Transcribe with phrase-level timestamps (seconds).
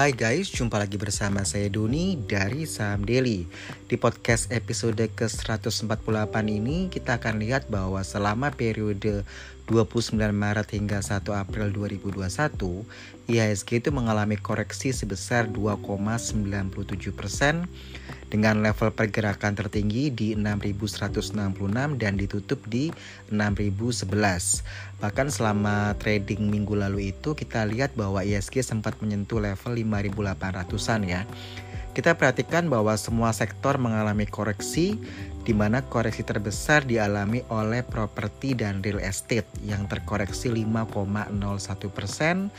[0.00, 3.44] Hai guys, jumpa lagi bersama saya Doni dari Saham Daily.
[3.84, 9.28] Di podcast episode ke-148 ini kita akan lihat bahwa selama periode
[9.70, 12.82] 29 Maret hingga 1 April 2021,
[13.30, 17.70] IHSG itu mengalami koreksi sebesar 2,97 persen
[18.26, 22.90] dengan level pergerakan tertinggi di 6166 dan ditutup di
[23.30, 24.66] 6011.
[24.98, 31.22] Bahkan selama trading minggu lalu itu kita lihat bahwa ISG sempat menyentuh level 5800-an ya.
[31.90, 34.94] Kita perhatikan bahwa semua sektor mengalami koreksi
[35.40, 41.32] di mana koreksi terbesar dialami oleh properti dan real estate yang terkoreksi 5,01
[41.88, 42.52] persen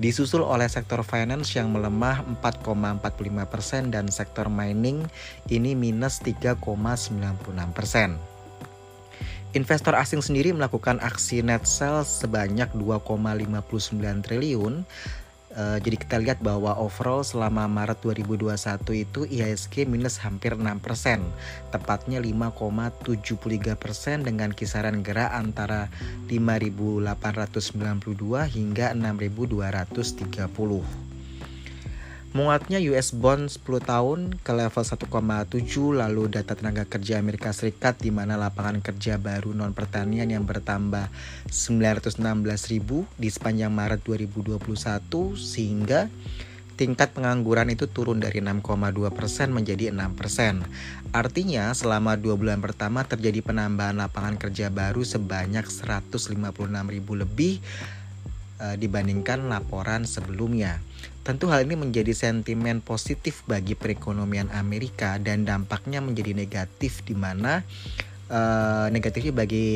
[0.00, 5.04] disusul oleh sektor finance yang melemah 4,45% persen dan sektor mining
[5.52, 7.76] ini minus 3,96%.
[7.76, 8.16] persen.
[9.52, 14.88] Investor asing sendiri melakukan aksi net sell sebanyak 2,59 triliun
[15.52, 20.64] Uh, jadi kita lihat bahwa overall selama Maret 2021 itu IHSG minus hampir 6%,
[21.68, 25.92] tepatnya 5,73% dengan kisaran gerak antara
[26.32, 31.11] 5.892 hingga 6.230.
[32.32, 35.04] Menguatnya US bond 10 tahun ke level 1,7
[35.92, 41.12] lalu data tenaga kerja Amerika Serikat di mana lapangan kerja baru non pertanian yang bertambah
[41.52, 42.24] 916
[42.72, 44.56] ribu di sepanjang Maret 2021
[45.36, 46.08] sehingga
[46.80, 49.12] tingkat pengangguran itu turun dari 6,2%
[49.52, 51.12] menjadi 6%.
[51.12, 56.32] Artinya selama dua bulan pertama terjadi penambahan lapangan kerja baru sebanyak 156
[56.88, 57.60] ribu lebih
[58.78, 60.78] dibandingkan laporan sebelumnya.
[61.22, 67.62] Tentu hal ini menjadi sentimen positif bagi perekonomian Amerika dan dampaknya menjadi negatif di mana
[68.26, 69.68] uh, negatifnya bagi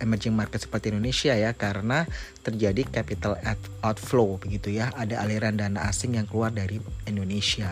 [0.00, 2.08] emerging market seperti Indonesia ya karena
[2.44, 3.36] terjadi capital
[3.80, 7.68] outflow begitu ya ada aliran dana asing yang keluar dari Indonesia.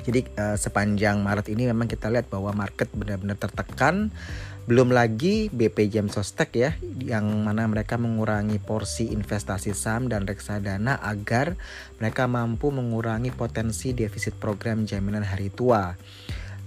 [0.00, 4.08] Jadi uh, sepanjang Maret ini memang kita lihat bahwa market benar-benar tertekan
[4.70, 10.94] belum lagi BP Jam Sostek ya, yang mana mereka mengurangi porsi investasi saham dan reksadana
[11.02, 11.58] agar
[11.98, 15.98] mereka mampu mengurangi potensi defisit program jaminan hari tua.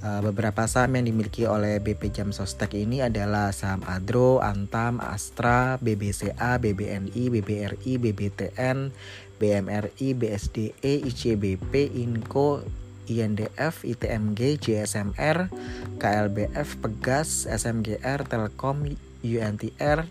[0.03, 5.79] Uh, beberapa saham yang dimiliki oleh BP Jam Sostek ini adalah saham Adro, Antam, Astra,
[5.79, 8.91] BBCA, BBNI, BBRI, BBTN,
[9.39, 12.67] BMRI, BSDE, ICBP, Inco,
[13.07, 15.51] INDF, ITMG, JSMR,
[15.99, 20.05] KLBF, Pegas, SMGR, Telkom, UNTR,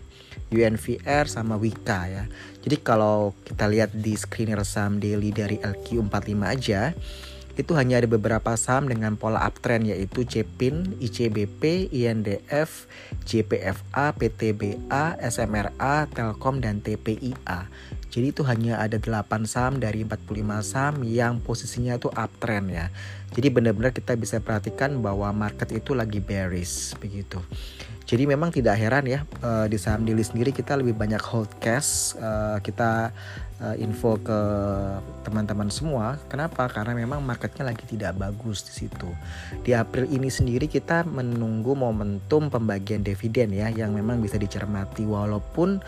[0.49, 2.23] UNVR sama Wika ya.
[2.65, 6.93] Jadi kalau kita lihat di screener saham daily dari LQ45 aja,
[7.53, 12.89] itu hanya ada beberapa saham dengan pola uptrend yaitu CPIN, ICBP, INDF,
[13.29, 17.69] JPFA, PTBA, SMRA, Telkom dan TPIA.
[18.13, 22.93] Jadi itu hanya ada 8 saham dari 45 saham yang posisinya itu uptrend ya.
[23.33, 27.41] Jadi benar-benar kita bisa perhatikan bahwa market itu lagi bearish begitu.
[28.03, 32.13] Jadi memang tidak heran ya uh, di saham daily sendiri kita lebih banyak hold cash,
[32.19, 33.15] uh, kita
[33.63, 34.39] uh, info ke
[35.23, 36.19] teman-teman semua.
[36.27, 36.67] Kenapa?
[36.67, 39.07] Karena memang marketnya lagi tidak bagus di situ.
[39.63, 45.79] Di April ini sendiri kita menunggu momentum pembagian dividen ya yang memang bisa dicermati walaupun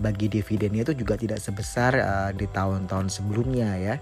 [0.00, 1.92] bagi dividennya itu juga tidak sebesar
[2.34, 3.94] di tahun-tahun sebelumnya ya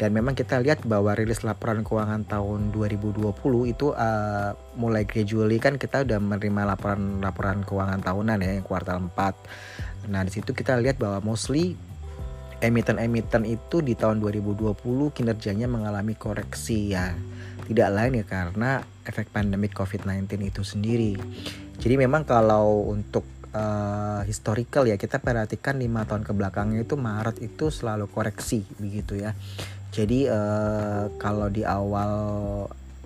[0.00, 3.36] dan memang kita lihat bahwa rilis laporan keuangan tahun 2020
[3.68, 10.08] itu uh, mulai gradually kan kita udah menerima laporan-laporan keuangan tahunan ya yang kuartal 4.
[10.08, 11.76] Nah, di situ kita lihat bahwa mostly
[12.64, 14.72] emiten-emiten itu di tahun 2020
[15.12, 17.12] kinerjanya mengalami koreksi ya.
[17.68, 21.12] Tidak lain ya karena efek pandemik COVID-19 itu sendiri.
[21.76, 27.44] Jadi memang kalau untuk uh, historical ya kita perhatikan lima tahun ke belakangnya itu Maret
[27.44, 29.36] itu selalu koreksi begitu ya
[29.90, 32.12] jadi uh, kalau di awal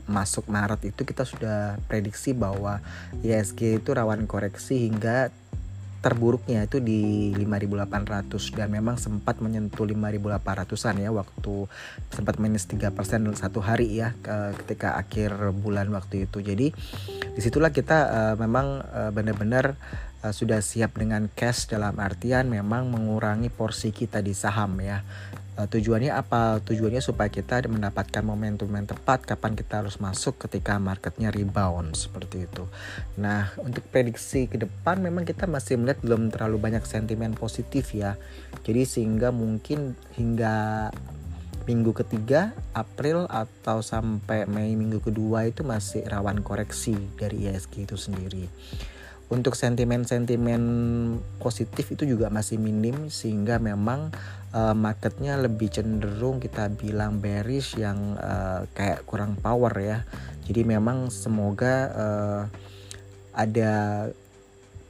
[0.04, 2.84] masuk Maret itu kita sudah prediksi bahwa
[3.24, 5.32] ISG itu rawan koreksi hingga
[6.04, 11.64] terburuknya itu di 5800 dan memang sempat menyentuh 5800-an ya waktu
[12.12, 12.92] sempat minus 3%
[13.24, 14.12] dalam satu hari ya
[14.60, 16.44] ketika akhir bulan waktu itu.
[16.44, 16.76] Jadi
[17.32, 19.80] di situlah kita uh, memang uh, benar-benar
[20.24, 25.04] sudah siap dengan cash dalam artian memang mengurangi porsi kita di saham ya
[25.58, 26.60] uh, tujuannya apa?
[26.62, 32.46] Tujuannya supaya kita mendapatkan momentum yang tepat kapan kita harus masuk ketika marketnya rebound seperti
[32.46, 32.64] itu.
[33.18, 38.18] Nah untuk prediksi ke depan memang kita masih melihat belum terlalu banyak sentimen positif ya.
[38.66, 40.90] Jadi sehingga mungkin hingga
[41.64, 47.96] minggu ketiga April atau sampai Mei minggu kedua itu masih rawan koreksi dari ISG itu
[47.96, 48.44] sendiri
[49.32, 50.62] untuk sentimen-sentimen
[51.40, 54.12] positif itu juga masih minim sehingga memang
[54.52, 59.98] uh, marketnya lebih cenderung kita bilang bearish yang uh, kayak kurang power ya.
[60.44, 62.42] Jadi memang semoga uh,
[63.32, 63.72] ada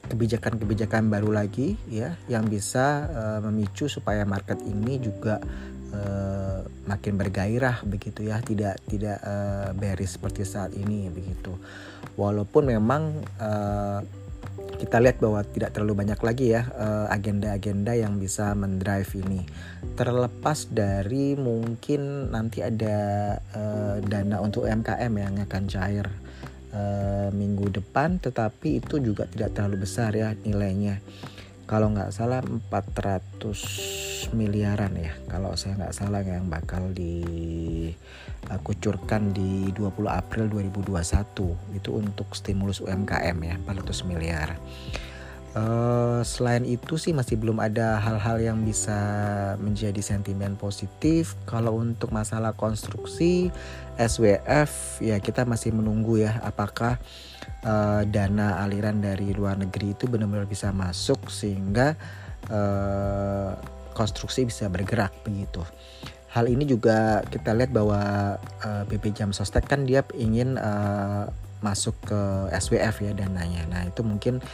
[0.04, 5.40] kebijakan-kebijakan baru lagi ya yang bisa uh, memicu supaya market ini juga
[5.94, 8.42] uh, makin bergairah begitu ya.
[8.42, 11.54] Tidak tidak uh, bearish seperti saat ini begitu.
[12.18, 14.23] Walaupun memang uh,
[14.78, 16.66] kita lihat bahwa tidak terlalu banyak lagi ya
[17.10, 19.46] agenda-agenda uh, yang bisa mendrive ini.
[19.94, 22.98] Terlepas dari mungkin nanti ada
[23.54, 26.06] uh, dana untuk UMKM yang akan cair
[26.74, 30.98] uh, minggu depan tetapi itu juga tidak terlalu besar ya nilainya.
[31.64, 35.14] Kalau nggak salah 400 miliaran ya.
[35.30, 38.02] Kalau saya nggak salah yang bakal dikucurkan
[39.32, 44.58] di 20 April 2021 itu untuk stimulus UMKM ya 400 miliar.
[45.54, 48.98] Uh, selain itu sih masih belum ada hal-hal yang bisa
[49.62, 51.38] menjadi sentimen positif.
[51.46, 53.54] Kalau untuk masalah konstruksi
[53.94, 56.98] SWF ya kita masih menunggu ya apakah
[57.62, 61.94] uh, dana aliran dari luar negeri itu benar-benar bisa masuk sehingga
[62.50, 63.54] uh,
[63.94, 65.62] konstruksi bisa bergerak begitu.
[66.34, 68.34] Hal ini juga kita lihat bahwa
[68.66, 71.30] uh, BP Jam Sostek kan dia ingin uh,
[71.62, 72.20] masuk ke
[72.52, 73.64] SWF ya dananya.
[73.70, 74.44] Nah itu mungkin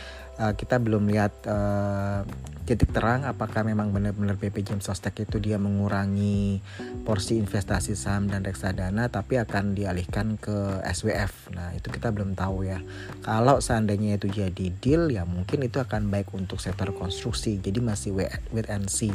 [0.40, 2.24] uh, kita belum lihat uh,
[2.64, 6.62] titik terang apakah memang benar-benar BP James Sostek itu dia mengurangi
[7.02, 11.50] porsi investasi saham dan reksadana tapi akan dialihkan ke SWF.
[11.50, 12.78] Nah, itu kita belum tahu ya.
[13.26, 17.58] Kalau seandainya itu jadi deal ya mungkin itu akan baik untuk sektor konstruksi.
[17.58, 19.10] Jadi masih wait and see.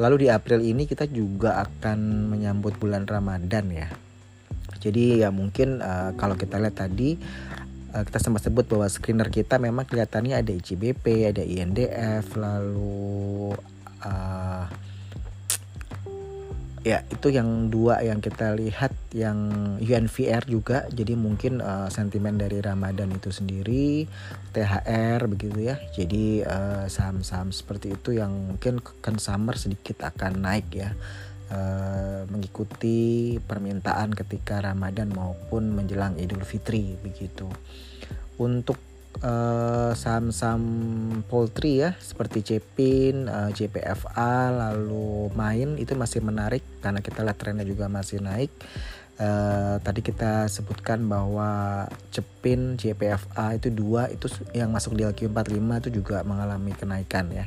[0.00, 3.92] Lalu di April ini kita juga akan menyambut bulan Ramadan ya.
[4.80, 7.14] Jadi ya mungkin uh, kalau kita lihat tadi
[7.92, 13.52] uh, kita sempat sebut bahwa screener kita memang kelihatannya ada ICBP, ada INDF, lalu
[14.02, 14.66] uh,
[16.82, 19.38] ya itu yang dua yang kita lihat yang
[19.78, 20.88] UNVR juga.
[20.90, 24.08] Jadi mungkin uh, sentimen dari Ramadan itu sendiri
[24.50, 25.78] THR begitu ya.
[25.94, 26.42] Jadi
[26.90, 30.90] saham-saham uh, seperti itu yang mungkin consumer sedikit akan naik ya
[31.52, 37.46] uh, mengikuti permintaan ketika Ramadan maupun menjelang Idul Fitri begitu.
[38.40, 38.80] Untuk
[39.20, 40.64] uh, saham-saham
[41.28, 47.36] poultry ya seperti Cepin, uh, eh, JPFA lalu Main itu masih menarik karena kita lihat
[47.36, 48.50] trennya juga masih naik.
[49.20, 54.26] Uh, tadi kita sebutkan bahwa Cepin, JPFA itu dua itu
[54.56, 57.46] yang masuk di LQ45 itu juga mengalami kenaikan ya.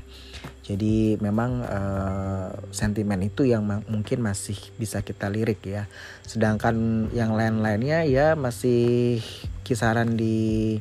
[0.66, 5.90] Jadi memang uh, sentimen itu yang mungkin masih bisa kita lirik ya.
[6.26, 9.22] Sedangkan yang lain-lainnya ya masih
[9.66, 10.78] kisaran di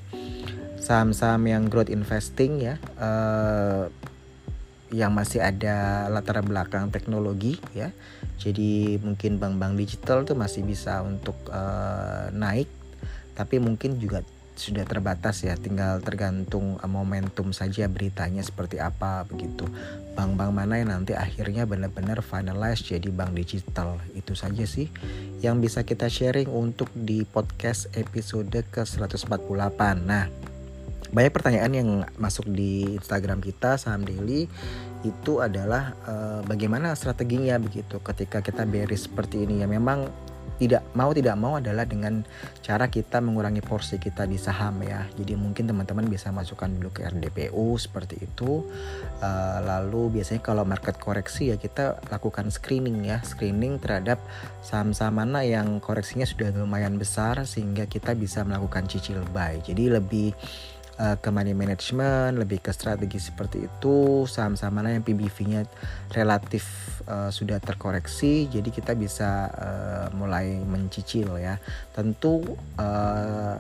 [0.85, 2.77] saham-saham yang growth investing ya.
[3.01, 3.89] Uh,
[4.94, 7.91] yang masih ada latar belakang teknologi ya.
[8.38, 12.70] Jadi mungkin bank-bank digital tuh masih bisa untuk uh, naik
[13.35, 14.23] tapi mungkin juga
[14.55, 15.58] sudah terbatas ya.
[15.58, 19.67] Tinggal tergantung uh, momentum saja beritanya seperti apa begitu.
[20.14, 23.99] Bank-bank mana yang nanti akhirnya benar-benar finalize jadi bank digital?
[24.14, 24.87] Itu saja sih
[25.43, 29.29] yang bisa kita sharing untuk di podcast episode ke 148
[30.00, 30.25] nah
[31.15, 31.89] banyak pertanyaan yang
[32.19, 34.51] masuk di Instagram kita saham daily
[35.06, 40.11] itu adalah uh, bagaimana strateginya begitu ketika kita bearish seperti ini ya memang
[40.55, 42.23] tidak mau tidak mau adalah dengan
[42.63, 45.03] cara kita mengurangi porsi kita di saham ya.
[45.19, 48.63] Jadi mungkin teman-teman bisa masukkan dulu ke RDPU seperti itu.
[49.19, 54.23] Uh, lalu biasanya kalau market koreksi ya kita lakukan screening ya, screening terhadap
[54.63, 59.59] saham-saham mana yang koreksinya sudah lumayan besar sehingga kita bisa melakukan cicil buy.
[59.59, 60.31] Jadi lebih
[60.98, 65.67] uh, ke money management, lebih ke strategi seperti itu, saham-saham mana yang PBV-nya
[66.15, 66.67] relatif
[67.06, 71.58] uh, sudah terkoreksi, jadi kita bisa uh, mulai mencicil ya.
[71.94, 72.43] Tentu
[72.79, 73.56] uh,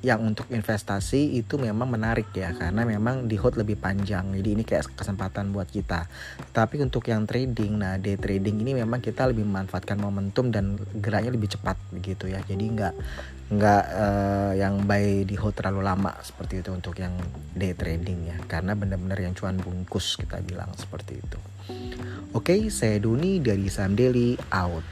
[0.00, 4.32] yang untuk investasi itu memang menarik ya karena memang di hold lebih panjang.
[4.32, 6.08] Jadi ini kayak kesempatan buat kita.
[6.56, 11.36] Tapi untuk yang trading nah day trading ini memang kita lebih memanfaatkan momentum dan geraknya
[11.36, 12.40] lebih cepat begitu ya.
[12.40, 12.94] Jadi nggak
[13.50, 17.12] nggak uh, yang buy di hold terlalu lama seperti itu untuk yang
[17.52, 18.36] day trading ya.
[18.48, 21.38] Karena benar-benar yang cuan bungkus kita bilang seperti itu.
[22.32, 24.86] Oke saya Duni dari Sam Daily out